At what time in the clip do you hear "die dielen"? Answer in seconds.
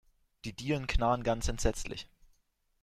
0.45-0.87